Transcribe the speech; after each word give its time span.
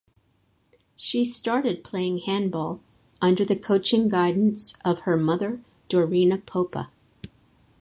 She 0.95 1.23
started 1.25 1.83
playing 1.83 2.21
handball 2.25 2.79
under 3.21 3.45
the 3.45 3.55
coaching 3.55 4.09
guidance 4.09 4.73
of 4.83 5.01
her 5.01 5.15
mother 5.15 5.59
Dorina 5.89 6.43
Popa. 6.43 6.89